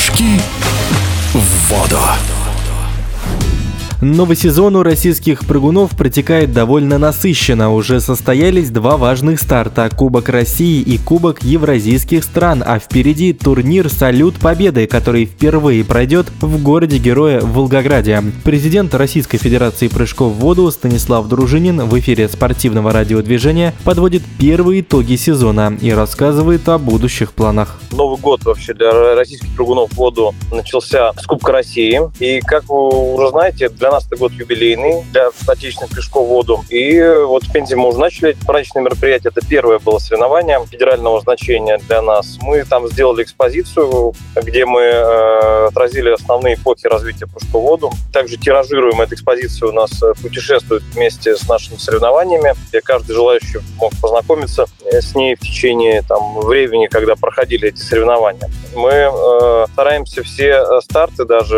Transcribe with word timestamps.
Прыжки 0.00 0.40
в 1.34 1.68
воду. 1.68 1.98
Новый 4.02 4.34
сезон 4.34 4.76
у 4.76 4.82
российских 4.82 5.40
прыгунов 5.46 5.90
протекает 5.90 6.54
довольно 6.54 6.96
насыщенно. 6.96 7.70
Уже 7.74 8.00
состоялись 8.00 8.70
два 8.70 8.96
важных 8.96 9.38
старта– 9.38 9.90
Кубок 9.94 10.30
России 10.30 10.80
и 10.80 10.96
Кубок 10.96 11.42
Евразийских 11.42 12.24
стран, 12.24 12.64
а 12.66 12.78
впереди 12.78 13.34
турнир 13.34 13.90
«Салют 13.90 14.36
Победы», 14.36 14.86
который 14.86 15.26
впервые 15.26 15.84
пройдет 15.84 16.28
в 16.40 16.62
городе-герое 16.62 17.42
Волгограде. 17.42 18.22
Президент 18.42 18.94
Российской 18.94 19.36
Федерации 19.36 19.88
прыжков 19.88 20.32
в 20.32 20.36
воду 20.36 20.70
Станислав 20.70 21.28
Дружинин 21.28 21.82
в 21.82 21.98
эфире 21.98 22.26
спортивного 22.30 22.92
радиодвижения 22.92 23.74
подводит 23.84 24.22
первые 24.38 24.80
итоги 24.80 25.16
сезона 25.16 25.76
и 25.78 25.92
рассказывает 25.92 26.66
о 26.70 26.78
будущих 26.78 27.34
планах. 27.34 27.78
Новый 27.90 28.18
год 28.18 28.44
вообще 28.44 28.72
для 28.72 29.14
российских 29.14 29.54
прыгунов 29.54 29.90
в 29.90 29.96
воду 29.98 30.34
начался 30.50 31.12
с 31.20 31.26
Кубка 31.26 31.52
России. 31.52 32.00
И, 32.18 32.40
как 32.40 32.66
вы 32.70 33.12
уже 33.14 33.28
знаете, 33.28 33.68
для 33.68 33.89
нас 33.90 34.06
это 34.06 34.16
год 34.16 34.32
юбилейный 34.32 35.04
для 35.12 35.30
отечественных 35.46 35.92
прыжков 35.92 36.26
в 36.26 36.30
воду. 36.30 36.64
И 36.68 37.00
вот 37.26 37.44
в 37.44 37.52
Пензе 37.52 37.76
мы 37.76 37.88
уже 37.88 37.98
начали 37.98 38.36
праздничные 38.46 38.84
мероприятия. 38.84 39.28
Это 39.28 39.46
первое 39.46 39.78
было 39.78 39.98
соревнование 39.98 40.60
федерального 40.70 41.20
значения 41.20 41.78
для 41.88 42.02
нас. 42.02 42.38
Мы 42.42 42.64
там 42.64 42.88
сделали 42.88 43.22
экспозицию, 43.22 44.14
где 44.36 44.66
мы 44.66 44.80
э, 44.82 45.66
отразили 45.66 46.10
основные 46.10 46.54
эпохи 46.54 46.86
развития 46.86 47.26
прыжков 47.26 47.62
в 47.62 47.66
воду. 47.66 47.90
Также 48.12 48.36
тиражируем 48.36 49.00
эту 49.00 49.14
экспозицию 49.14 49.70
у 49.70 49.72
нас 49.72 50.02
э, 50.02 50.12
путешествует 50.20 50.82
вместе 50.94 51.36
с 51.36 51.48
нашими 51.48 51.76
соревнованиями, 51.76 52.54
где 52.68 52.80
каждый 52.80 53.14
желающий 53.14 53.58
мог 53.76 53.92
познакомиться 54.00 54.66
э, 54.84 55.00
с 55.00 55.14
ней 55.14 55.34
в 55.34 55.40
течение 55.40 56.02
там, 56.02 56.40
времени, 56.40 56.86
когда 56.86 57.16
проходили 57.16 57.68
эти 57.68 57.80
соревнования. 57.80 58.48
Мы 58.74 58.90
э, 58.90 59.66
стараемся 59.72 60.22
все 60.22 60.80
старты 60.80 61.24
даже 61.24 61.56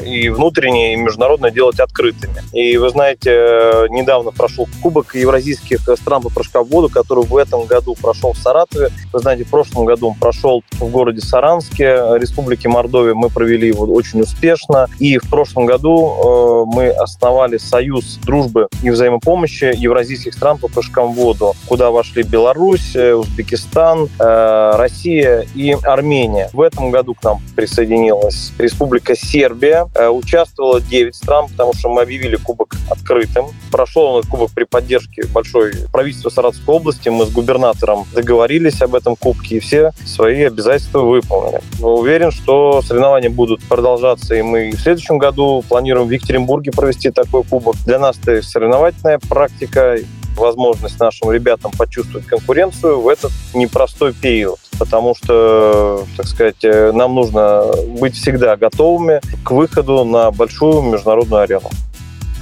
э, 0.00 0.04
и 0.04 0.28
внутренние, 0.28 0.94
и 0.94 0.96
международные 0.96 1.52
делать 1.52 1.80
открытыми. 1.80 2.42
И 2.52 2.76
вы 2.76 2.90
знаете, 2.90 3.30
э, 3.30 3.86
недавно 3.88 4.32
прошел 4.32 4.68
Кубок 4.82 5.14
евразийских 5.14 5.80
стран 5.96 6.22
по 6.22 6.28
прыжка 6.28 6.62
в 6.62 6.68
воду, 6.68 6.88
который 6.88 7.24
в 7.24 7.36
этом 7.36 7.64
году 7.66 7.96
прошел 8.00 8.32
в 8.32 8.38
Саратове. 8.38 8.90
Вы 9.12 9.18
знаете, 9.18 9.44
в 9.44 9.50
прошлом 9.50 9.84
году 9.84 10.08
он 10.08 10.14
прошел 10.14 10.62
в 10.72 10.90
городе 10.90 11.20
Саранске, 11.20 12.18
Республике 12.18 12.68
Мордовия. 12.68 13.14
Мы 13.14 13.30
провели 13.30 13.68
его 13.68 13.84
очень 13.84 14.20
успешно. 14.20 14.88
И 14.98 15.18
в 15.18 15.28
прошлом 15.30 15.66
году 15.66 16.14
э, 16.24 16.41
мы 16.66 16.88
основали 16.88 17.58
союз 17.58 18.18
дружбы 18.24 18.68
и 18.82 18.90
взаимопомощи 18.90 19.72
евразийских 19.76 20.34
стран 20.34 20.58
по 20.58 20.68
прыжкам 20.68 21.12
в 21.12 21.16
воду, 21.16 21.54
куда 21.66 21.90
вошли 21.90 22.22
Беларусь, 22.22 22.96
Узбекистан, 22.96 24.08
Россия 24.18 25.46
и 25.54 25.76
Армения. 25.82 26.50
В 26.52 26.60
этом 26.60 26.90
году 26.90 27.14
к 27.14 27.22
нам 27.22 27.40
присоединилась 27.56 28.52
Республика 28.58 29.16
Сербия. 29.16 29.88
Участвовало 30.10 30.80
9 30.80 31.14
стран, 31.14 31.48
потому 31.48 31.74
что 31.74 31.88
мы 31.88 32.02
объявили 32.02 32.36
кубок 32.36 32.76
открытым. 32.90 33.46
Прошел 33.70 34.18
этот 34.18 34.30
кубок 34.30 34.50
при 34.54 34.64
поддержке 34.64 35.26
большой 35.26 35.72
правительства 35.92 36.30
Саратовской 36.30 36.74
области. 36.74 37.08
Мы 37.08 37.26
с 37.26 37.30
губернатором 37.30 38.06
договорились 38.14 38.80
об 38.82 38.94
этом 38.94 39.16
кубке 39.16 39.56
и 39.56 39.60
все 39.60 39.92
свои 40.04 40.42
обязательства 40.44 41.00
выполнили. 41.00 41.60
Уверен, 41.80 42.30
что 42.30 42.82
соревнования 42.82 43.30
будут 43.30 43.62
продолжаться, 43.64 44.34
и 44.34 44.42
мы 44.42 44.70
в 44.70 44.80
следующем 44.80 45.18
году 45.18 45.64
планируем 45.68 46.08
в 46.08 46.10
Екатеринбурге 46.10 46.51
провести 46.60 47.10
такой 47.10 47.42
кубок. 47.44 47.76
Для 47.86 47.98
нас 47.98 48.18
это 48.24 48.42
соревновательная 48.42 49.18
практика, 49.18 49.96
возможность 50.36 50.98
нашим 51.00 51.30
ребятам 51.30 51.72
почувствовать 51.72 52.26
конкуренцию 52.26 53.00
в 53.00 53.08
этот 53.08 53.32
непростой 53.54 54.12
период 54.12 54.58
потому 54.82 55.14
что, 55.14 56.04
так 56.16 56.26
сказать, 56.26 56.64
э, 56.64 56.90
нам 56.92 57.14
нужно 57.14 57.66
быть 58.00 58.16
всегда 58.16 58.56
готовыми 58.56 59.20
к 59.44 59.50
выходу 59.52 60.04
на 60.04 60.32
большую 60.32 60.82
международную 60.82 61.42
арену. 61.42 61.70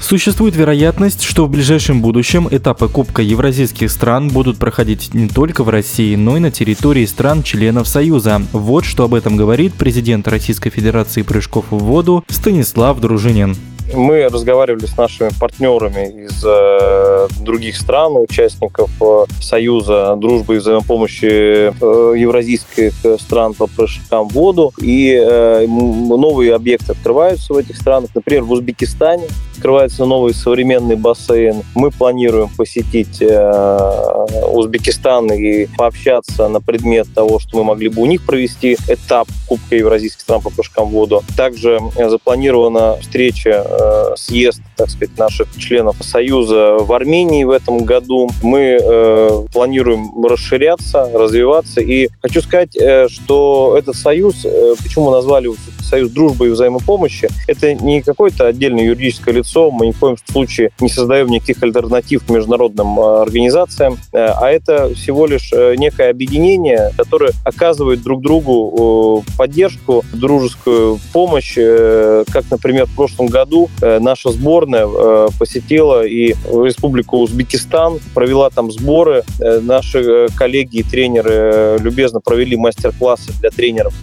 Существует 0.00 0.56
вероятность, 0.56 1.22
что 1.22 1.44
в 1.44 1.50
ближайшем 1.50 2.00
будущем 2.00 2.48
этапы 2.50 2.88
Кубка 2.88 3.21
евразийских 3.21 3.91
стран 3.91 4.28
будут 4.28 4.56
проходить 4.56 5.12
не 5.12 5.28
только 5.28 5.62
в 5.62 5.69
России, 5.69 6.16
но 6.16 6.38
и 6.38 6.41
на 6.41 6.50
территории 6.50 7.04
стран-членов 7.04 7.87
Союза. 7.87 8.41
Вот 8.53 8.87
что 8.87 9.04
об 9.04 9.12
этом 9.12 9.37
говорит 9.37 9.75
президент 9.75 10.27
Российской 10.27 10.71
Федерации 10.71 11.21
прыжков 11.21 11.66
в 11.71 11.77
воду 11.77 12.25
Станислав 12.28 12.98
Дружинин. 12.98 13.54
Мы 13.93 14.28
разговаривали 14.28 14.87
с 14.87 14.97
нашими 14.97 15.31
партнерами 15.39 16.27
из 16.27 16.45
э, 16.45 17.28
других 17.41 17.77
стран, 17.77 18.17
участников 18.17 18.91
э, 19.01 19.25
Союза 19.41 20.15
дружбы 20.17 20.56
и 20.56 20.59
взаимопомощи 20.59 21.27
э, 21.27 22.15
евразийских 22.17 22.93
стран 23.21 23.55
по 23.55 23.67
прыжкам 23.67 24.28
в 24.28 24.33
воду. 24.33 24.73
И 24.78 25.12
э, 25.12 25.67
новые 25.67 26.55
объекты 26.55 26.93
открываются 26.93 27.53
в 27.53 27.56
этих 27.56 27.77
странах. 27.77 28.11
Например, 28.15 28.45
в 28.45 28.53
Узбекистане 28.53 29.27
открывается 29.60 30.06
новый 30.06 30.32
современный 30.32 30.97
бассейн. 30.97 31.62
Мы 31.75 31.91
планируем 31.91 32.48
посетить 32.56 33.21
э, 33.21 34.26
Узбекистан 34.53 35.31
и 35.32 35.66
пообщаться 35.76 36.48
на 36.48 36.62
предмет 36.62 37.06
того, 37.15 37.38
что 37.38 37.59
мы 37.59 37.65
могли 37.65 37.91
бы 37.91 38.00
у 38.00 38.06
них 38.06 38.25
провести 38.25 38.78
этап 38.88 39.28
Кубка 39.47 39.76
евразийских 39.76 40.22
стран 40.22 40.41
по 40.41 40.48
прыжкам 40.48 40.88
в 40.88 40.93
воду. 40.93 41.22
Также 41.37 41.78
запланирована 41.94 42.97
встреча 43.00 43.66
э, 43.66 44.00
Э, 44.10 44.16
съезд, 44.16 44.60
так 44.76 44.91
сказать, 44.91 45.16
наших 45.19 45.48
членов 45.56 45.97
Союза 46.00 46.77
в 46.78 46.92
Армении 46.92 47.44
в 47.44 47.50
этом 47.50 47.84
году. 47.84 48.31
Мы 48.42 48.78
э, 48.81 49.42
планируем 49.53 50.25
расширяться, 50.25 51.10
развиваться. 51.12 51.81
И 51.81 52.09
хочу 52.22 52.41
сказать, 52.41 52.77
э, 52.77 53.09
что 53.09 53.77
этот 53.78 53.97
союз, 53.97 54.44
э, 54.44 54.75
почему 54.82 55.10
назвали 55.10 55.50
Союз 55.82 56.10
дружбы 56.10 56.47
и 56.47 56.50
взаимопомощи, 56.50 57.28
это 57.48 57.75
не 57.75 58.03
какое-то 58.03 58.47
отдельное 58.47 58.84
юридическое 58.84 59.34
лицо, 59.34 59.50
мы 59.71 59.88
ни 59.88 59.93
в 59.93 59.99
коем 59.99 60.16
случае 60.31 60.71
не 60.81 60.88
создаем 60.88 61.28
никаких 61.28 61.62
альтернатив 61.62 62.28
международным 62.28 62.99
э, 62.99 63.22
организациям, 63.22 63.99
э, 64.12 64.19
а 64.19 64.50
это 64.50 64.94
всего 64.94 65.27
лишь 65.27 65.53
э, 65.53 65.75
некое 65.77 66.11
объединение, 66.11 66.93
которое 66.97 67.33
оказывает 67.44 68.03
друг 68.03 68.22
другу 68.22 69.25
поддержку, 69.37 70.05
дружескую 70.12 70.99
помощь, 71.12 71.55
как, 71.55 72.44
например, 72.50 72.87
в 72.87 72.94
прошлом 72.94 73.27
году 73.27 73.69
наша 73.81 74.31
сборная 74.31 75.28
посетила 75.39 76.05
и 76.05 76.34
Республику 76.44 77.19
Узбекистан, 77.19 77.99
провела 78.15 78.50
там 78.50 78.71
сборы. 78.71 79.25
Наши 79.39 80.28
коллеги 80.37 80.78
и 80.78 80.83
тренеры 80.83 81.78
любезно 81.81 82.21
провели 82.21 82.56
мастер-классы 82.56 83.33
для 83.41 83.50
тренеров 83.50 83.94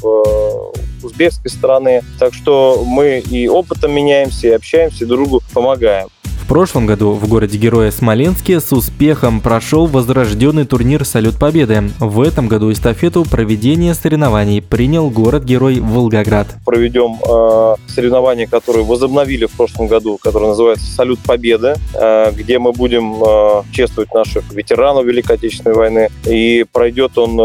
узбекской 1.04 1.52
стороны. 1.52 2.04
Так 2.20 2.34
что 2.34 2.84
мы 2.86 3.20
и 3.20 3.48
опытом 3.48 3.94
меняемся, 3.94 4.48
и 4.48 4.52
общаемся, 4.52 5.04
и 5.04 5.08
другу 5.08 5.42
помогаем. 5.54 6.08
В 6.48 6.50
прошлом 6.50 6.86
году 6.86 7.12
в 7.12 7.28
городе-герое 7.28 7.92
Смоленске 7.92 8.62
с 8.62 8.72
успехом 8.72 9.42
прошел 9.42 9.86
возрожденный 9.86 10.66
турнир 10.66 11.04
«Салют 11.04 11.38
Победы». 11.38 11.92
В 12.00 12.22
этом 12.22 12.48
году 12.48 12.72
эстафету 12.72 13.26
проведения 13.30 13.94
соревнований 13.94 14.62
принял 14.62 15.10
город-герой 15.10 15.82
Волгоград. 15.82 16.48
Проведем 16.66 17.18
э, 17.22 17.76
соревнования, 17.94 18.48
которые 18.48 18.86
возобновили 18.86 19.46
в 19.46 19.52
прошлом 19.58 19.88
году, 19.88 20.18
которые 20.24 20.52
называются 20.52 20.86
«Салют 20.86 21.20
Победы», 21.20 21.76
э, 21.94 22.32
где 22.32 22.60
мы 22.60 22.72
будем 22.72 23.22
э, 23.22 23.64
чествовать 23.74 24.14
наших 24.14 24.50
ветеранов 24.54 25.04
Великой 25.04 25.36
Отечественной 25.36 25.76
войны. 25.76 26.08
И 26.26 26.66
пройдет 26.72 27.18
он 27.18 27.38
э, 27.38 27.44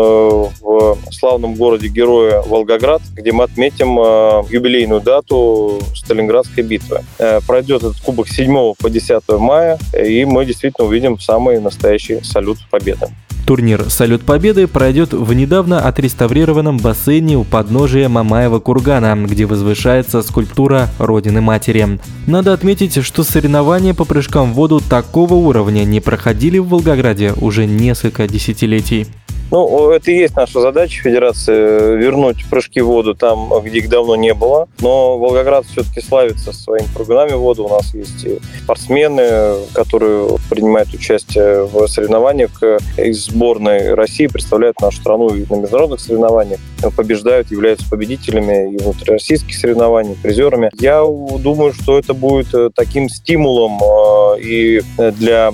в 0.60 0.71
славном 1.10 1.54
городе-герое 1.54 2.42
Волгоград, 2.42 3.02
где 3.14 3.32
мы 3.32 3.44
отметим 3.44 3.98
э, 3.98 4.42
юбилейную 4.50 5.00
дату 5.00 5.80
Сталинградской 5.94 6.64
битвы. 6.64 7.00
Э, 7.18 7.40
пройдет 7.46 7.82
этот 7.82 8.00
кубок 8.00 8.28
7 8.28 8.74
по 8.78 8.90
10 8.90 9.22
мая, 9.38 9.78
и 9.96 10.24
мы 10.24 10.44
действительно 10.44 10.86
увидим 10.88 11.18
самый 11.18 11.60
настоящий 11.60 12.22
салют 12.22 12.58
победы. 12.70 13.06
Турнир 13.46 13.90
«Салют 13.90 14.22
Победы» 14.22 14.68
пройдет 14.68 15.12
в 15.12 15.32
недавно 15.32 15.80
отреставрированном 15.80 16.78
бассейне 16.78 17.36
у 17.36 17.44
подножия 17.44 18.08
Мамаева 18.08 18.60
кургана, 18.60 19.16
где 19.26 19.46
возвышается 19.46 20.22
скульптура 20.22 20.88
Родины 20.98 21.40
Матери. 21.40 21.98
Надо 22.26 22.52
отметить, 22.52 23.04
что 23.04 23.24
соревнования 23.24 23.94
по 23.94 24.04
прыжкам 24.04 24.52
в 24.52 24.54
воду 24.54 24.80
такого 24.80 25.34
уровня 25.34 25.84
не 25.84 26.00
проходили 26.00 26.58
в 26.58 26.68
Волгограде 26.68 27.32
уже 27.40 27.66
несколько 27.66 28.28
десятилетий. 28.28 29.06
Ну, 29.52 29.90
это 29.90 30.10
и 30.10 30.16
есть 30.16 30.34
наша 30.34 30.62
задача 30.62 31.02
Федерации 31.02 31.96
вернуть 31.98 32.48
прыжки 32.48 32.80
в 32.80 32.86
воду 32.86 33.14
там, 33.14 33.52
где 33.62 33.80
их 33.80 33.90
давно 33.90 34.16
не 34.16 34.32
было. 34.32 34.66
Но 34.80 35.18
Волгоград 35.18 35.66
все-таки 35.66 36.00
славится 36.00 36.54
своими 36.54 36.86
прыгунами 36.94 37.32
в 37.32 37.40
воду. 37.40 37.66
У 37.66 37.68
нас 37.68 37.94
есть 37.94 38.24
и 38.24 38.38
спортсмены, 38.64 39.56
которые 39.74 40.38
принимают 40.48 40.94
участие 40.94 41.66
в 41.66 41.86
соревнованиях 41.86 42.62
из 42.96 43.26
сборной 43.26 43.92
России, 43.92 44.26
представляют 44.26 44.80
нашу 44.80 44.98
страну 45.02 45.28
на 45.28 45.56
международных 45.56 46.00
соревнованиях, 46.00 46.58
побеждают, 46.96 47.50
являются 47.50 47.86
победителями 47.90 48.72
и 48.72 48.78
внутрироссийских 48.78 49.54
соревнований, 49.54 50.16
призерами. 50.22 50.70
Я 50.80 51.04
думаю, 51.04 51.74
что 51.74 51.98
это 51.98 52.14
будет 52.14 52.74
таким 52.74 53.10
стимулом 53.10 53.78
и 54.40 54.80
для 54.96 55.50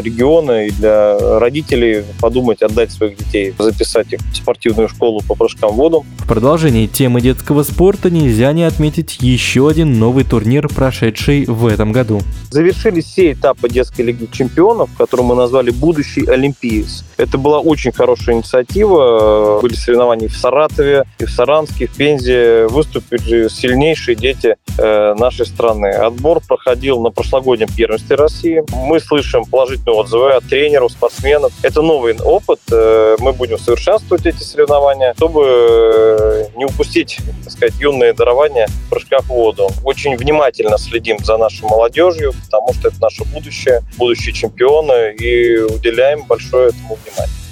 региона, 0.00 0.66
и 0.66 0.70
для 0.70 1.38
родителей 1.38 2.04
подумать, 2.20 2.62
отдать 2.62 2.92
своих 2.92 3.16
детей, 3.16 3.54
записать 3.58 4.12
их 4.12 4.20
в 4.20 4.36
спортивную 4.36 4.88
школу 4.88 5.22
по 5.26 5.34
прыжкам 5.34 5.72
в 5.72 5.76
воду. 5.76 6.04
В 6.18 6.28
продолжении 6.28 6.86
темы 6.86 7.20
детского 7.20 7.62
спорта 7.62 8.10
нельзя 8.10 8.52
не 8.52 8.64
отметить 8.64 9.18
еще 9.20 9.68
один 9.68 9.98
новый 9.98 10.24
турнир, 10.24 10.68
прошедший 10.68 11.44
в 11.46 11.66
этом 11.66 11.92
году. 11.92 12.20
Завершились 12.50 13.06
все 13.06 13.32
этапы 13.32 13.68
детской 13.68 14.02
лиги 14.02 14.28
чемпионов, 14.30 14.90
которую 14.96 15.26
мы 15.26 15.34
назвали 15.34 15.70
«Будущий 15.70 16.26
Олимпиец». 16.26 17.04
Это 17.16 17.38
была 17.38 17.60
очень 17.60 17.92
хорошая 17.92 18.36
инициатива. 18.36 19.60
Были 19.60 19.74
соревнования 19.74 20.28
в 20.28 20.36
Саратове, 20.36 21.04
и 21.18 21.24
в 21.24 21.30
Саранске, 21.30 21.86
в 21.86 21.96
Пензе. 21.96 22.66
Выступили 22.68 23.48
сильнейшие 23.48 24.16
дети 24.16 24.56
э, 24.78 25.14
нашей 25.14 25.46
страны. 25.46 25.86
Отбор 25.86 26.40
проходил 26.46 27.00
на 27.00 27.10
прошлогоднем 27.10 27.68
первенстве 27.68 28.11
России. 28.16 28.62
Мы 28.72 29.00
слышим 29.00 29.44
положительные 29.44 29.96
отзывы 29.96 30.32
от 30.32 30.44
тренеров, 30.44 30.92
спортсменов. 30.92 31.52
Это 31.62 31.82
новый 31.82 32.16
опыт. 32.18 32.60
Э, 32.70 33.16
мы 33.18 33.32
будем 33.32 33.58
совершенствовать 33.58 34.26
эти 34.26 34.42
соревнования, 34.42 35.14
чтобы 35.16 35.42
э, 35.44 36.44
не 36.56 36.64
упустить, 36.64 37.18
так 37.44 37.52
сказать, 37.52 37.74
юные 37.80 38.12
дарования 38.12 38.68
в 38.68 38.90
прыжках 38.90 39.24
в 39.24 39.28
воду. 39.28 39.70
Очень 39.84 40.16
внимательно 40.16 40.78
следим 40.78 41.18
за 41.24 41.36
нашей 41.36 41.62
молодежью, 41.64 42.32
потому 42.46 42.72
что 42.74 42.88
это 42.88 43.00
наше 43.00 43.24
будущее, 43.24 43.82
будущие 43.96 44.34
чемпионы, 44.34 45.14
и 45.14 45.58
уделяем 45.58 46.24
большое 46.24 46.68
этому 46.68 46.98
внимание. 47.04 47.42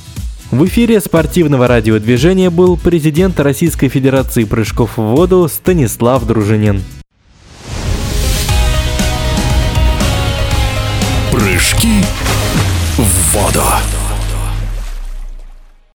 В 0.50 0.64
эфире 0.66 1.00
спортивного 1.00 1.68
радиодвижения 1.68 2.50
был 2.50 2.76
президент 2.76 3.38
Российской 3.38 3.88
Федерации 3.88 4.42
прыжков 4.42 4.96
в 4.96 5.02
воду 5.02 5.48
Станислав 5.48 6.26
Дружинин. 6.26 6.82
Прыжки 11.40 12.04
в 12.98 13.32
воду. 13.32 13.64